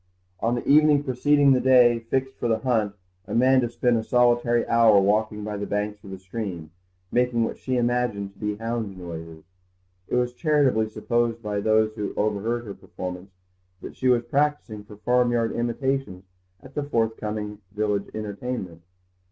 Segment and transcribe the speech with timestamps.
[0.39, 2.95] On the evening preceding the day fixed for the hunt
[3.27, 6.71] Amanda spent a solitary hour walking by the banks of the stream,
[7.11, 9.43] making what she imagined to be hound noises.
[10.07, 13.29] It was charitably supposed by those who overheard her performance,
[13.83, 16.23] that she was practising for farmyard imitations
[16.63, 18.81] at the forth coming village entertainment.